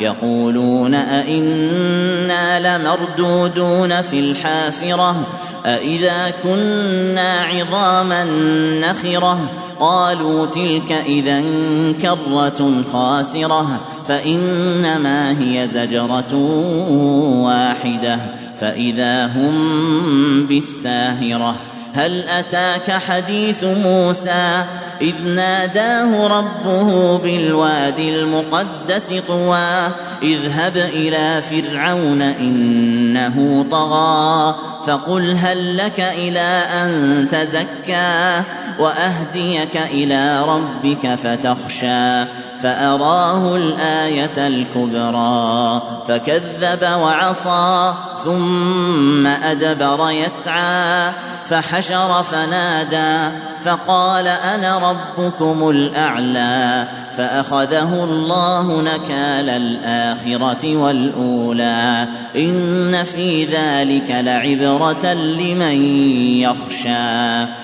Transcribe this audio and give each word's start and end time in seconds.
يقولون 0.00 0.94
أئنا 0.94 2.78
لمردودون 2.78 4.02
في 4.02 4.18
الحافرة 4.18 5.26
أئذا 5.66 6.32
كنا 6.42 7.42
عظاما 7.42 8.24
نخرة 8.80 9.38
قالوا 9.80 10.46
تلك 10.46 10.92
إذا 10.92 11.42
كرة 12.02 12.82
خاسرة 12.92 13.80
فإنما 14.08 15.30
هي 15.40 15.66
زجرة 15.66 16.34
واحدة 17.42 18.18
فإذا 18.60 19.26
هم 19.26 20.46
بالساهرة 20.46 21.54
هل 21.94 22.28
أتاك 22.28 22.90
حديث 22.90 23.64
موسى 23.64 24.64
إذ 25.00 25.24
ناداه 25.24 26.26
ربه 26.26 27.18
بالوادي 27.18 28.20
المقدس 28.20 29.14
طوى 29.28 29.88
اذهب 30.22 30.76
إلى 30.76 31.42
فرعون 31.42 32.22
إنه 32.22 33.66
طغى 33.70 34.56
فقل 34.86 35.36
هل 35.36 35.76
لك 35.76 36.00
إلى 36.00 36.62
أن 36.72 37.28
تزكى؟ 37.30 38.42
وأهديك 38.78 39.76
إلى 39.76 40.44
ربك 40.44 41.14
فتخشى 41.14 42.24
فأراه 42.60 43.56
الآية 43.56 44.46
الكبرى 44.46 45.82
فكذب 46.08 46.82
وعصى 46.82 47.92
ثم 48.24 49.26
أدبر 49.26 50.10
يسعى 50.10 51.12
فحشر 51.46 52.22
فنادى 52.22 53.36
فقال 53.64 54.28
أنا 54.28 54.90
ربكم 54.90 55.70
الأعلى 55.70 56.88
فأخذه 57.16 58.04
الله 58.04 58.82
نكال 58.82 59.48
الآخرة 59.48 60.76
والأولى 60.76 62.08
إن 62.36 63.04
في 63.04 63.44
ذلك 63.44 64.10
لعبرة 64.10 65.12
لمن 65.12 65.82
يخشى 66.40 67.63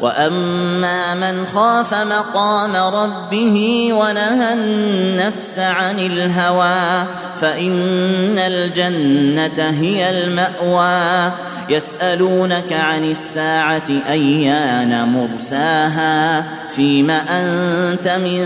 واما 0.00 1.14
من 1.14 1.46
خاف 1.46 1.94
مقام 1.94 2.76
ربه 2.76 3.88
ونهى 3.92 4.52
النفس 4.52 5.58
عن 5.58 5.98
الهوى 5.98 7.06
فان 7.40 8.38
الجنه 8.38 9.70
هي 9.70 10.10
الماوى 10.10 11.32
يسالونك 11.68 12.72
عن 12.72 13.04
الساعة 13.10 13.90
ايان 14.10 15.08
مرساها 15.08 16.44
فيم 16.68 17.10
انت 17.10 18.08
من 18.08 18.44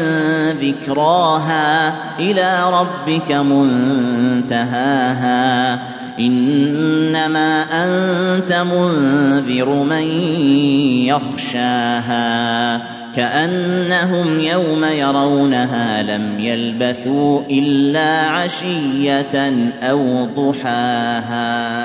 ذكراها 0.61 1.95
إلى 2.19 2.71
ربك 2.71 3.33
منتهاها 4.43 4.93
انما 6.19 7.63
انت 7.85 8.53
منذر 8.53 9.69
من 9.69 10.03
يخشاها 11.13 12.83
كأنهم 13.15 14.41
يوم 14.41 14.85
يرونها 14.85 16.03
لم 16.03 16.41
يلبثوا 16.41 17.41
إلا 17.51 18.21
عشية 18.21 19.53
أو 19.83 20.25
ضحاها 20.37 21.82